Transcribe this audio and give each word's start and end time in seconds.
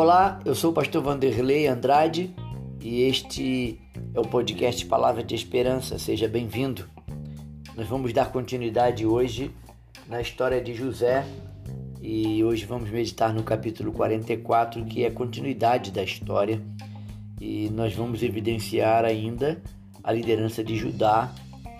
Olá, 0.00 0.38
eu 0.44 0.54
sou 0.54 0.70
o 0.70 0.72
pastor 0.72 1.02
Vanderlei 1.02 1.66
Andrade 1.66 2.32
e 2.80 3.02
este 3.02 3.80
é 4.14 4.20
o 4.20 4.22
podcast 4.22 4.86
Palavra 4.86 5.24
de 5.24 5.34
Esperança. 5.34 5.98
Seja 5.98 6.28
bem-vindo. 6.28 6.88
Nós 7.76 7.88
vamos 7.88 8.12
dar 8.12 8.30
continuidade 8.30 9.04
hoje 9.04 9.50
na 10.06 10.20
história 10.20 10.62
de 10.62 10.72
José 10.72 11.26
e 12.00 12.44
hoje 12.44 12.64
vamos 12.64 12.88
meditar 12.88 13.34
no 13.34 13.42
capítulo 13.42 13.90
44, 13.90 14.84
que 14.84 15.02
é 15.02 15.10
continuidade 15.10 15.90
da 15.90 16.04
história. 16.04 16.62
E 17.40 17.68
nós 17.70 17.92
vamos 17.92 18.22
evidenciar 18.22 19.04
ainda 19.04 19.60
a 20.04 20.12
liderança 20.12 20.62
de 20.62 20.76
Judá 20.76 21.34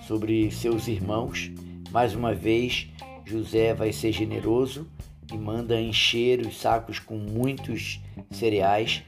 sobre 0.08 0.50
seus 0.50 0.89
irmãos. 0.89 1.53
Mais 1.93 2.16
uma 2.16 2.35
vez, 2.35 2.89
José 3.25 3.75
vai 3.75 3.93
ser 3.93 4.11
generoso 4.11 4.89
e 5.32 5.37
manda 5.37 5.81
encher 5.81 6.41
os 6.41 6.59
sacos 6.59 6.99
com 6.99 7.17
muitos 7.17 8.00
cereais 8.31 9.03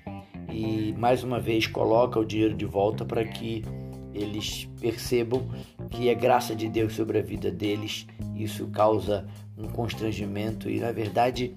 e 0.52 0.94
mais 0.98 1.22
uma 1.22 1.38
vez 1.38 1.66
coloca 1.66 2.18
o 2.18 2.24
dinheiro 2.24 2.54
de 2.54 2.64
volta 2.64 3.04
para 3.04 3.24
que 3.24 3.64
eles 4.12 4.68
percebam 4.80 5.48
que 5.90 6.08
é 6.08 6.14
graça 6.14 6.54
de 6.54 6.68
Deus 6.68 6.94
sobre 6.94 7.18
a 7.18 7.22
vida 7.22 7.50
deles. 7.50 8.06
Isso 8.36 8.66
causa 8.68 9.26
um 9.56 9.68
constrangimento 9.68 10.68
e 10.68 10.80
na 10.80 10.92
verdade 10.92 11.54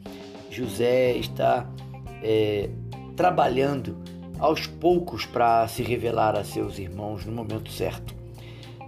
José 0.49 1.15
está 1.17 1.69
é, 2.21 2.69
trabalhando 3.15 3.97
aos 4.39 4.67
poucos 4.67 5.25
para 5.25 5.67
se 5.67 5.83
revelar 5.83 6.35
a 6.35 6.43
seus 6.43 6.77
irmãos 6.77 7.25
no 7.25 7.31
momento 7.31 7.71
certo. 7.71 8.13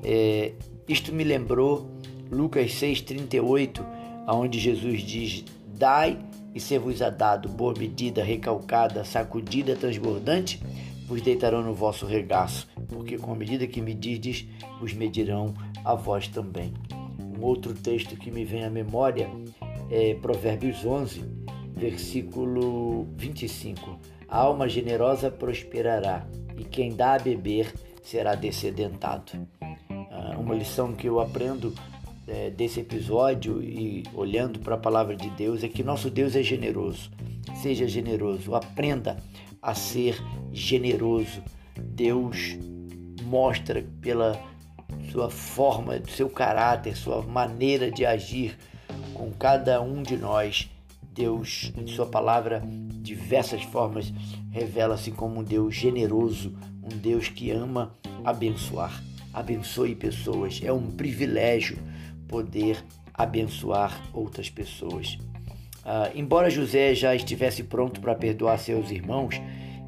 É, 0.04 0.54
isto 0.88 1.14
me 1.14 1.23
lembrou 1.23 1.90
Lucas 2.32 2.72
6,38, 2.72 3.84
onde 4.28 4.60
Jesus 4.60 5.02
diz: 5.02 5.46
Dai 5.78 6.18
e 6.54 6.59
ser-vos-á 6.59 7.09
dado 7.09 7.50
boa 7.50 7.73
medida, 7.78 8.23
recalcada, 8.23 9.04
sacudida, 9.04 9.76
transbordante, 9.76 10.62
vos 11.06 11.22
deitarão 11.22 11.62
no 11.62 11.73
vosso 11.73 12.06
regaço, 12.06 12.70
porque 12.88 13.17
com 13.17 13.34
a 13.34 13.36
medida 13.36 13.67
que 13.67 13.82
medides, 13.82 14.48
vos 14.80 14.94
medirão 14.94 15.54
a 15.84 15.94
vós 15.94 16.30
também. 16.30 16.73
Um 17.20 17.44
outro 17.44 17.73
texto 17.73 18.16
que 18.16 18.32
me 18.32 18.45
vem 18.45 18.64
à 18.64 18.70
memória 18.70 19.30
é 19.92 20.14
Provérbios 20.14 20.86
11, 20.86 21.26
versículo 21.76 23.06
25. 23.17 24.00
A 24.30 24.38
alma 24.38 24.70
generosa 24.70 25.30
prosperará, 25.30 26.26
e 26.58 26.64
quem 26.64 26.95
dá 26.95 27.16
a 27.16 27.20
beber 27.20 27.73
será 28.02 28.34
descedentado. 28.34 29.45
Ah, 30.10 30.38
uma 30.39 30.56
lição 30.56 30.94
que 30.94 31.08
eu 31.08 31.20
aprendo 31.20 31.73
é, 32.28 32.50
desse 32.50 32.80
episódio 32.80 33.62
e 33.62 34.04
olhando 34.14 34.59
para 34.59 34.76
a 34.76 34.80
palavra 34.80 35.16
de 35.16 35.30
Deus 35.31 35.64
é 35.64 35.68
que 35.68 35.84
nosso 35.84 36.09
Deus 36.09 36.36
é 36.36 36.44
generoso. 36.44 37.12
Seja 37.62 37.88
generoso, 37.88 38.56
aprenda 38.56 39.17
a 39.62 39.73
ser 39.73 40.17
generoso. 40.52 41.44
Deus 41.80 42.58
mostra 43.23 43.86
pela 44.02 44.40
sua 45.12 45.30
forma, 45.30 46.02
seu 46.08 46.30
caráter, 46.30 46.95
sua 46.95 47.22
maneira 47.22 47.92
de 47.92 48.06
agir 48.06 48.58
com 49.14 49.32
cada 49.32 49.82
um 49.82 50.02
de 50.02 50.17
nós. 50.17 50.70
Deus, 51.02 51.72
em 51.78 51.88
sua 51.88 52.06
palavra, 52.06 52.62
diversas 53.02 53.64
formas, 53.64 54.12
revela-se 54.52 55.12
como 55.12 55.39
um 55.39 55.44
Deus 55.44 55.73
generoso, 55.73 56.54
um 56.84 56.98
Deus 56.98 57.30
que 57.30 57.52
ama 57.52 57.95
abençoar. 58.23 59.02
Abençoe 59.34 59.95
pessoas, 59.95 60.62
é 60.64 60.73
um 60.73 60.92
privilégio 60.92 61.78
poder 62.28 62.84
abençoar 63.14 64.02
outras 64.14 64.50
pessoas. 64.50 65.18
Uh, 65.86 66.12
embora 66.16 66.50
José 66.50 66.95
já 66.95 67.16
estivesse 67.16 67.64
pronto 67.64 68.02
para 68.02 68.16
perdoar 68.16 68.58
seus 68.58 68.90
irmãos, 68.92 69.40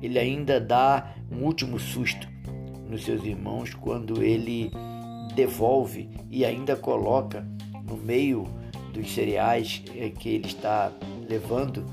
ele 0.01 0.19
ainda 0.19 0.59
dá 0.59 1.15
um 1.31 1.43
último 1.43 1.79
susto 1.79 2.27
nos 2.87 3.03
seus 3.03 3.23
irmãos 3.23 3.73
quando 3.73 4.23
ele 4.23 4.71
devolve 5.35 6.09
e 6.29 6.45
ainda 6.45 6.75
coloca 6.75 7.45
no 7.83 7.97
meio 7.97 8.45
dos 8.93 9.11
cereais 9.13 9.83
eh, 9.95 10.09
que 10.09 10.29
ele 10.29 10.47
está 10.47 10.91
levando, 11.27 11.85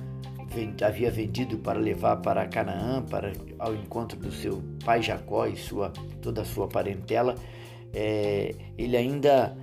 havia 0.86 1.10
vendido 1.10 1.58
para 1.58 1.78
levar 1.78 2.18
para 2.18 2.46
Canaã, 2.46 3.02
para 3.02 3.32
ao 3.58 3.74
encontro 3.74 4.18
do 4.18 4.30
seu 4.30 4.62
pai 4.84 5.02
Jacó 5.02 5.46
e 5.46 5.56
sua, 5.56 5.90
toda 6.22 6.42
a 6.42 6.44
sua 6.44 6.68
parentela, 6.68 7.34
é, 7.92 8.54
ele 8.78 8.96
ainda 8.96 9.56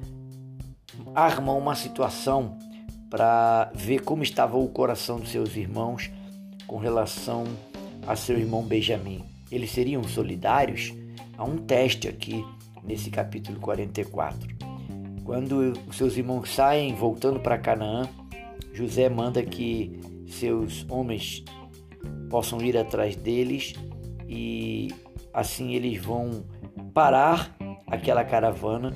arma 1.15 1.53
uma 1.53 1.75
situação 1.75 2.57
para 3.09 3.71
ver 3.75 4.03
como 4.03 4.23
estava 4.23 4.57
o 4.57 4.69
coração 4.69 5.19
dos 5.19 5.29
seus 5.29 5.55
irmãos 5.55 6.09
com 6.65 6.77
relação 6.77 7.43
a 8.07 8.15
seu 8.15 8.37
irmão 8.37 8.63
Benjamim. 8.63 9.23
Eles 9.51 9.71
seriam 9.71 10.03
solidários? 10.03 10.93
Há 11.37 11.43
um 11.43 11.57
teste 11.57 12.07
aqui 12.07 12.45
nesse 12.83 13.09
capítulo 13.09 13.59
44. 13.59 14.55
Quando 15.23 15.73
seus 15.91 16.17
irmãos 16.17 16.49
saem 16.49 16.95
voltando 16.95 17.39
para 17.39 17.57
Canaã, 17.57 18.07
José 18.73 19.09
manda 19.09 19.43
que 19.43 19.99
seus 20.27 20.85
homens 20.89 21.43
possam 22.29 22.61
ir 22.61 22.77
atrás 22.77 23.15
deles 23.15 23.73
e 24.27 24.87
assim 25.33 25.73
eles 25.73 26.01
vão 26.01 26.45
parar 26.93 27.55
aquela 27.87 28.23
caravana 28.23 28.93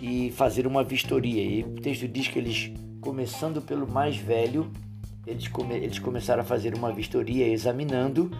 e 0.00 0.30
fazer 0.32 0.66
uma 0.66 0.82
vistoria. 0.82 1.42
E 1.42 1.62
o 1.62 1.74
texto 1.76 2.06
diz 2.08 2.28
que 2.28 2.38
eles, 2.38 2.72
começando 3.00 3.62
pelo 3.62 3.86
mais 3.90 4.16
velho, 4.16 4.70
eles, 5.26 5.48
come, 5.48 5.74
eles 5.74 5.98
começaram 5.98 6.42
a 6.42 6.44
fazer 6.44 6.74
uma 6.74 6.92
vistoria 6.92 7.48
examinando 7.48 8.30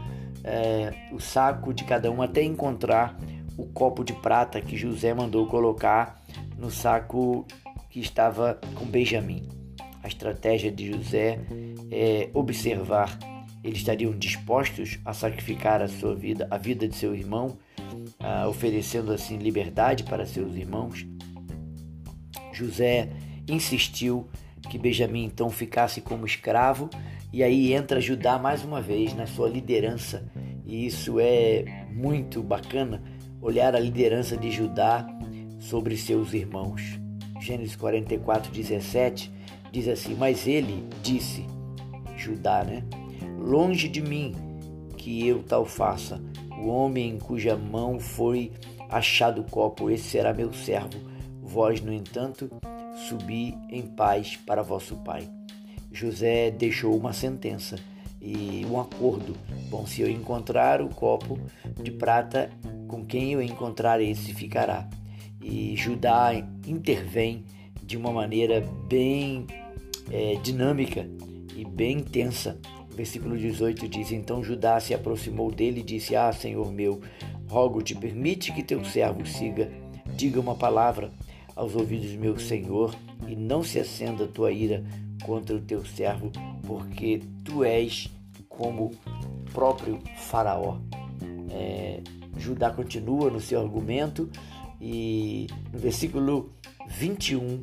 é, 0.43 0.93
o 1.13 1.21
saco 1.21 1.73
de 1.73 1.85
cada 1.85 2.11
um 2.11 2.21
até 2.21 2.43
encontrar 2.43 3.19
o 3.57 3.67
copo 3.67 4.05
de 4.05 4.13
prata 4.13 4.61
que 4.61 4.77
José 4.77 5.15
mandou 5.15 5.47
colocar 5.47 6.21
no 6.59 6.71
saco 6.71 7.47
que 7.89 8.01
estava 8.01 8.61
com 8.75 8.85
Benjamim. 8.85 9.49
A 10.03 10.09
estratégia 10.09 10.71
de 10.71 10.93
José 10.93 11.41
é 11.91 12.29
observar 12.35 13.17
eles 13.65 13.79
estariam 13.79 14.13
dispostos 14.13 14.99
a 15.07 15.15
sacrificar 15.15 15.81
a 15.81 15.89
sua 15.89 16.15
vida, 16.15 16.47
a 16.51 16.59
vida 16.59 16.87
de 16.87 16.95
seu 16.95 17.15
irmão, 17.15 17.57
ah, 18.21 18.47
oferecendo 18.47 19.11
assim 19.11 19.39
liberdade 19.39 20.05
para 20.05 20.27
seus 20.27 20.55
irmãos. 20.55 21.07
José 22.55 23.11
insistiu 23.49 24.29
que 24.69 24.79
Benjamim 24.79 25.25
então 25.25 25.51
ficasse 25.51 26.01
como 26.01 26.27
escravo, 26.27 26.89
e 27.33 27.43
aí 27.43 27.73
entra 27.73 28.01
Judá 28.01 28.39
mais 28.39 28.65
uma 28.65 28.81
vez 28.81 29.15
na 29.15 29.27
sua 29.27 29.49
liderança, 29.49 30.27
e 30.65 30.87
isso 30.87 31.19
é 31.21 31.87
muito 31.93 32.43
bacana 32.43 33.03
olhar 33.43 33.75
a 33.75 33.81
liderança 33.81 34.37
de 34.37 34.51
Judá 34.51 35.07
sobre 35.59 35.97
seus 35.97 36.33
irmãos. 36.33 36.99
Gênesis 37.41 37.77
44, 37.77 38.51
17 38.51 39.31
diz 39.71 39.89
assim: 39.89 40.15
Mas 40.15 40.47
ele 40.47 40.85
disse, 41.03 41.45
Judá, 42.17 42.65
né? 42.65 42.85
Longe 43.39 43.89
de 43.89 44.01
mim 44.01 44.35
que 44.97 45.27
eu 45.27 45.43
tal 45.43 45.67
faça. 45.67 46.23
O 46.59 46.69
homem 46.69 47.11
em 47.11 47.19
cuja 47.19 47.57
mão 47.57 47.99
foi 47.99 48.53
achado 48.89 49.43
o 49.43 49.45
copo, 49.45 49.91
esse 49.91 50.05
será 50.05 50.33
meu 50.33 50.53
servo 50.55 51.14
Vós, 51.55 51.81
no 51.81 51.93
entanto, 51.93 52.51
subi 53.09 53.57
em 53.71 53.83
paz 53.83 54.37
para 54.37 54.61
vosso 54.61 54.97
pai. 54.97 55.31
José 55.93 56.51
deixou 56.51 56.97
uma 56.97 57.13
sentença 57.13 57.77
e 58.21 58.67
um 58.69 58.81
acordo. 58.81 59.37
Bom, 59.71 59.87
se 59.87 60.03
eu 60.03 60.11
encontrar 60.11 60.83
o 60.83 60.89
copo 60.89 61.39
de 61.81 61.93
prata, 61.93 62.51
com 62.89 63.05
quem 63.05 63.35
eu 63.35 63.41
encontrar 63.41 64.01
esse 64.01 64.35
ficará. 64.35 64.89
E 65.41 65.77
Judá 65.77 66.33
intervém 66.67 67.45
de 67.85 67.97
uma 67.97 68.11
maneira 68.11 68.61
bem 68.89 69.47
é, 70.11 70.35
dinâmica 70.43 71.09
e 71.55 71.65
bem 71.65 71.99
intensa. 71.99 72.59
Versículo 72.91 73.39
18 73.39 73.87
diz: 73.87 74.11
Então 74.11 74.43
Judá 74.43 74.81
se 74.81 74.93
aproximou 74.93 75.53
dele 75.53 75.83
e 75.83 75.85
disse: 75.85 76.17
Ah, 76.17 76.33
Senhor 76.33 76.73
meu, 76.73 77.01
rogo-te, 77.49 77.95
permite 77.95 78.53
que 78.53 78.61
teu 78.65 78.85
servo 78.85 79.25
siga, 79.25 79.71
diga 80.17 80.41
uma 80.41 80.57
palavra 80.57 81.13
aos 81.55 81.75
ouvidos 81.75 82.13
do 82.13 82.19
meu 82.19 82.39
Senhor, 82.39 82.95
e 83.29 83.35
não 83.37 83.63
se 83.63 83.79
acenda 83.79 84.25
a 84.25 84.29
tua 84.29 84.53
ira 84.53 84.85
contra 85.25 85.57
o 85.57 85.61
teu 85.61 85.85
servo, 85.85 86.31
porque 86.67 87.23
tu 87.45 87.65
és 87.65 88.11
como 88.49 88.93
próprio 89.53 90.01
Faraó. 90.17 90.79
É, 91.51 92.01
Judá 92.37 92.71
continua 92.71 93.31
no 93.31 93.41
seu 93.41 93.61
argumento 93.61 94.29
e 94.81 95.47
no 95.73 95.79
versículo 95.79 96.53
21 96.89 97.63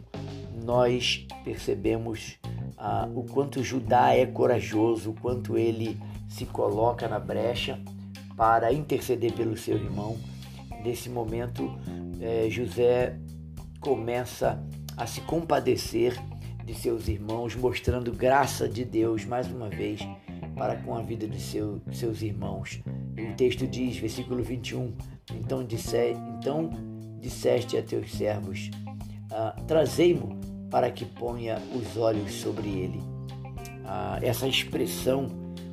nós 0.63 1.27
percebemos 1.43 2.38
ah, 2.77 3.07
o 3.13 3.23
quanto 3.23 3.63
Judá 3.63 4.13
é 4.13 4.25
corajoso, 4.25 5.11
o 5.11 5.13
quanto 5.13 5.57
ele 5.57 5.99
se 6.27 6.45
coloca 6.45 7.07
na 7.07 7.19
brecha 7.19 7.79
para 8.35 8.73
interceder 8.73 9.33
pelo 9.33 9.57
seu 9.57 9.75
irmão. 9.75 10.17
Nesse 10.83 11.09
momento, 11.09 11.71
é, 12.19 12.49
José 12.49 13.19
começa 13.81 14.63
a 14.95 15.07
se 15.07 15.19
compadecer 15.22 16.16
de 16.63 16.75
seus 16.75 17.07
irmãos, 17.07 17.56
mostrando 17.56 18.13
graça 18.13 18.69
de 18.69 18.86
Deus 18.86 19.25
mais 19.25 19.51
uma 19.51 19.68
vez 19.68 20.00
para 20.56 20.75
com 20.78 20.95
a 20.95 21.01
vida 21.01 21.28
de 21.28 21.42
seu, 21.42 21.81
seus 21.92 22.22
irmãos. 22.22 22.80
E 23.18 23.24
o 23.24 23.36
texto 23.36 23.68
diz, 23.68 23.98
versículo 23.98 24.44
21, 24.44 24.94
então, 25.33 25.66
disse, 25.66 25.98
então 26.38 26.69
disseste 27.19 27.75
a 27.78 27.81
teus 27.81 28.12
servos, 28.12 28.69
ah, 29.31 29.56
trazei-mo 29.68 30.39
para 30.69 30.92
que 30.92 31.04
ponha 31.04 31.60
os 31.75 31.98
olhos 31.98 32.34
sobre 32.34 32.69
ele. 32.69 33.00
Ah, 33.86 34.19
essa 34.22 34.48
expressão, 34.48 35.27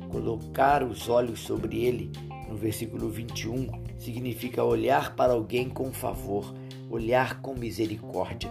colocar 0.09 0.83
os 0.83 1.07
olhos 1.07 1.39
sobre 1.41 1.83
ele, 1.83 2.11
no 2.49 2.55
versículo 2.55 3.09
21, 3.09 3.67
significa 3.99 4.63
olhar 4.63 5.15
para 5.15 5.33
alguém 5.33 5.69
com 5.69 5.91
favor, 5.91 6.51
olhar 6.89 7.41
com 7.41 7.53
misericórdia. 7.53 8.49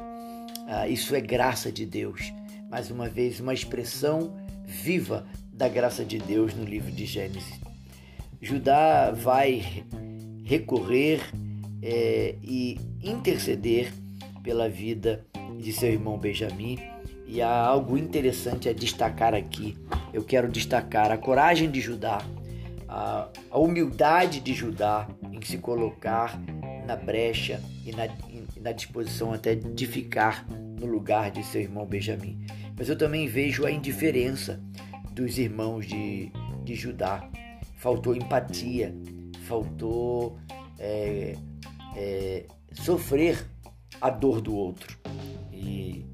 Ah, 0.66 0.88
isso 0.88 1.14
é 1.14 1.20
graça 1.20 1.72
de 1.72 1.84
Deus. 1.84 2.32
Mais 2.70 2.90
uma 2.90 3.08
vez, 3.08 3.40
uma 3.40 3.54
expressão 3.54 4.36
viva 4.64 5.26
da 5.52 5.68
graça 5.68 6.04
de 6.04 6.18
Deus 6.18 6.54
no 6.54 6.64
livro 6.64 6.92
de 6.92 7.06
Gênesis. 7.06 7.58
Judá 8.40 9.10
vai 9.10 9.84
recorrer 10.44 11.20
é, 11.82 12.36
e 12.42 12.78
interceder 13.02 13.92
pela 14.42 14.68
vida 14.68 15.26
de 15.58 15.72
seu 15.72 15.90
irmão 15.90 16.18
Benjamim. 16.18 16.78
E 17.26 17.42
há 17.42 17.50
algo 17.50 17.98
interessante 17.98 18.68
a 18.68 18.72
destacar 18.72 19.34
aqui. 19.34 19.76
Eu 20.12 20.24
quero 20.24 20.50
destacar 20.50 21.10
a 21.10 21.18
coragem 21.18 21.70
de 21.70 21.80
Judá, 21.80 22.18
a, 22.88 23.28
a 23.50 23.58
humildade 23.58 24.40
de 24.40 24.54
Judá 24.54 25.08
em 25.30 25.42
se 25.42 25.58
colocar 25.58 26.40
na 26.88 26.96
brecha 26.96 27.62
e 27.84 27.92
na, 27.92 28.08
na 28.62 28.72
disposição 28.72 29.34
até 29.34 29.54
de 29.54 29.86
ficar 29.86 30.46
no 30.48 30.86
lugar 30.86 31.30
de 31.30 31.44
seu 31.44 31.60
irmão 31.60 31.84
Benjamim. 31.84 32.46
Mas 32.74 32.88
eu 32.88 32.96
também 32.96 33.28
vejo 33.28 33.66
a 33.66 33.70
indiferença 33.70 34.58
dos 35.12 35.36
irmãos 35.36 35.86
de, 35.86 36.32
de 36.64 36.74
Judá. 36.74 37.28
Faltou 37.76 38.16
empatia, 38.16 38.94
faltou 39.46 40.38
é, 40.78 41.36
é, 41.94 42.46
sofrer 42.72 43.46
a 44.00 44.08
dor 44.08 44.40
do 44.40 44.56
outro. 44.56 44.98
E 45.52 46.06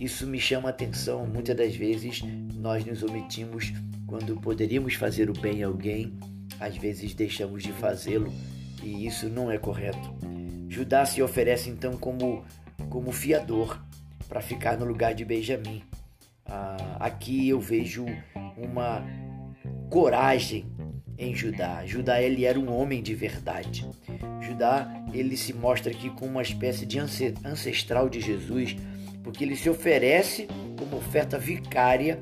isso 0.00 0.26
me 0.26 0.40
chama 0.40 0.68
a 0.68 0.70
atenção. 0.70 1.26
Muitas 1.26 1.54
das 1.54 1.76
vezes 1.76 2.22
nós 2.54 2.86
nos 2.86 3.02
omitimos 3.02 3.70
quando 4.06 4.34
poderíamos 4.40 4.94
fazer 4.94 5.28
o 5.28 5.34
bem 5.34 5.62
a 5.62 5.66
alguém, 5.66 6.18
às 6.58 6.76
vezes 6.78 7.12
deixamos 7.12 7.62
de 7.62 7.72
fazê-lo 7.72 8.32
e 8.82 9.06
isso 9.06 9.28
não 9.28 9.50
é 9.50 9.58
correto. 9.58 10.14
Judá 10.68 11.04
se 11.04 11.22
oferece 11.22 11.70
então 11.70 11.96
como, 11.96 12.44
como 12.88 13.12
fiador 13.12 13.80
para 14.28 14.40
ficar 14.40 14.78
no 14.78 14.84
lugar 14.86 15.14
de 15.14 15.24
Benjamim. 15.24 15.82
Ah, 16.46 16.96
aqui 16.98 17.48
eu 17.48 17.60
vejo 17.60 18.06
uma 18.56 19.04
coragem 19.90 20.66
em 21.18 21.34
Judá. 21.34 21.84
Judá 21.84 22.20
ele 22.20 22.44
era 22.44 22.58
um 22.58 22.74
homem 22.74 23.02
de 23.02 23.14
verdade. 23.14 23.86
Judá 24.40 24.90
ele 25.12 25.36
se 25.36 25.52
mostra 25.52 25.92
aqui 25.92 26.10
como 26.10 26.32
uma 26.32 26.42
espécie 26.42 26.86
de 26.86 26.98
ancestral 26.98 28.08
de 28.08 28.20
Jesus, 28.20 28.76
porque 29.22 29.44
ele 29.44 29.56
se 29.56 29.68
oferece 29.68 30.48
como 30.78 30.96
oferta 30.96 31.38
vicária 31.38 32.18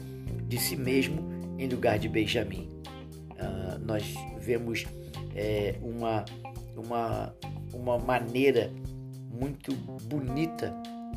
de 0.49 0.59
si 0.59 0.77
mesmo 0.77 1.29
em 1.59 1.69
lugar 1.69 1.99
de 1.99 2.09
Benjamim. 2.09 2.69
Ah, 3.39 3.79
nós 3.81 4.13
vemos 4.41 4.85
é, 5.35 5.77
uma 5.83 6.25
uma, 6.81 7.35
uma 7.73 7.99
maneira 7.99 8.73
muito 9.31 9.75
bonita 9.75 10.75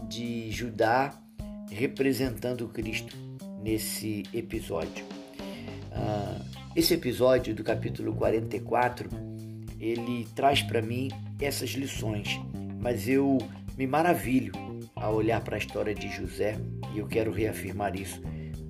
de 0.08 0.52
Judá 0.52 1.14
representando 1.72 2.68
Cristo 2.68 3.16
nesse 3.62 4.24
episódio. 4.34 5.06
Uh, 5.92 6.44
esse 6.76 6.94
episódio 6.94 7.56
do 7.56 7.64
capítulo 7.64 8.14
44 8.14 9.10
ele 9.80 10.28
traz 10.36 10.62
para 10.62 10.82
mim 10.82 11.10
essas 11.40 11.72
lições, 11.72 12.40
mas 12.80 13.08
eu 13.08 13.38
me 13.78 13.86
maravilho 13.86 14.54
ao 14.96 15.16
olhar 15.16 15.42
para 15.44 15.56
a 15.56 15.60
história 15.60 15.94
de 15.94 16.10
José 16.10 16.58
e 16.94 17.00
eu 17.00 17.08
quero 17.08 17.32
reafirmar 17.32 17.96
isso. 17.96 18.22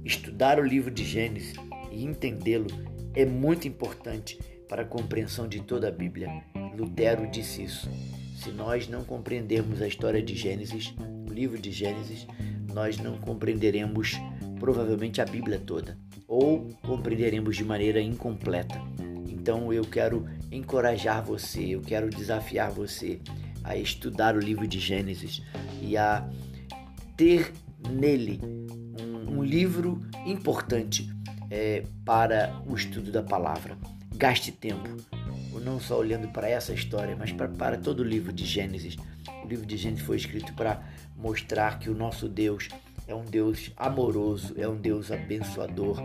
Estudar 0.03 0.59
o 0.59 0.63
livro 0.63 0.89
de 0.89 1.03
Gênesis 1.03 1.53
e 1.91 2.03
entendê-lo 2.03 2.67
é 3.13 3.25
muito 3.25 3.67
importante 3.67 4.39
para 4.67 4.81
a 4.81 4.85
compreensão 4.85 5.47
de 5.47 5.61
toda 5.61 5.87
a 5.87 5.91
Bíblia. 5.91 6.43
Lutero 6.77 7.29
disse 7.29 7.63
isso. 7.63 7.89
Se 8.35 8.51
nós 8.51 8.87
não 8.87 9.03
compreendermos 9.03 9.81
a 9.81 9.87
história 9.87 10.21
de 10.21 10.35
Gênesis, 10.35 10.93
o 11.29 11.33
livro 11.33 11.57
de 11.57 11.71
Gênesis, 11.71 12.27
nós 12.73 12.97
não 12.97 13.17
compreenderemos 13.17 14.19
provavelmente 14.59 15.21
a 15.21 15.25
Bíblia 15.25 15.59
toda, 15.59 15.97
ou 16.27 16.69
compreenderemos 16.81 17.55
de 17.55 17.63
maneira 17.63 18.01
incompleta. 18.01 18.81
Então 19.27 19.71
eu 19.71 19.83
quero 19.83 20.25
encorajar 20.51 21.23
você, 21.23 21.75
eu 21.75 21.81
quero 21.81 22.09
desafiar 22.09 22.71
você 22.71 23.19
a 23.63 23.77
estudar 23.77 24.35
o 24.35 24.39
livro 24.39 24.67
de 24.67 24.79
Gênesis 24.79 25.41
e 25.81 25.95
a 25.95 26.27
ter 27.15 27.51
nele 27.89 28.39
um, 28.99 29.37
um 29.39 29.43
livro 29.43 30.01
importante 30.25 31.09
é, 31.49 31.83
para 32.03 32.61
o 32.65 32.75
estudo 32.75 33.11
da 33.11 33.21
palavra. 33.21 33.77
Gaste 34.15 34.51
tempo, 34.51 34.89
não 35.59 35.79
só 35.79 35.99
olhando 35.99 36.27
para 36.29 36.49
essa 36.49 36.73
história, 36.73 37.15
mas 37.15 37.31
para, 37.31 37.47
para 37.47 37.77
todo 37.77 37.99
o 37.99 38.03
livro 38.03 38.31
de 38.31 38.45
Gênesis. 38.45 38.95
O 39.43 39.47
livro 39.47 39.65
de 39.65 39.77
Gênesis 39.77 40.05
foi 40.05 40.17
escrito 40.17 40.53
para 40.53 40.81
mostrar 41.15 41.79
que 41.79 41.89
o 41.89 41.95
nosso 41.95 42.27
Deus 42.27 42.69
é 43.07 43.13
um 43.13 43.25
Deus 43.25 43.71
amoroso, 43.75 44.53
é 44.57 44.67
um 44.67 44.77
Deus 44.77 45.11
abençoador, 45.11 46.01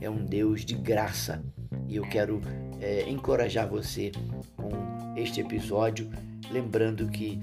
é 0.00 0.08
um 0.08 0.24
Deus 0.24 0.64
de 0.64 0.74
graça. 0.74 1.42
E 1.86 1.96
eu 1.96 2.02
quero 2.04 2.40
é, 2.80 3.08
encorajar 3.08 3.68
você 3.68 4.12
com 4.56 4.70
este 5.16 5.40
episódio, 5.40 6.10
lembrando 6.50 7.08
que 7.08 7.38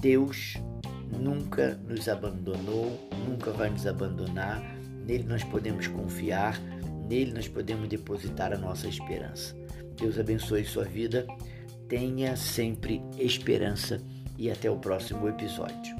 Deus 0.00 0.54
nunca 1.18 1.78
nos 1.86 2.08
abandonou, 2.08 3.08
nunca 3.28 3.50
vai 3.50 3.70
nos 3.70 3.86
abandonar. 3.86 4.62
Nele 5.06 5.24
nós 5.24 5.42
podemos 5.44 5.86
confiar, 5.86 6.58
nele 7.08 7.32
nós 7.32 7.48
podemos 7.48 7.88
depositar 7.88 8.52
a 8.52 8.58
nossa 8.58 8.88
esperança. 8.88 9.59
Deus 10.00 10.18
abençoe 10.18 10.64
sua 10.64 10.84
vida. 10.84 11.26
Tenha 11.86 12.34
sempre 12.34 13.02
esperança 13.18 14.00
e 14.38 14.50
até 14.50 14.70
o 14.70 14.78
próximo 14.78 15.28
episódio. 15.28 15.99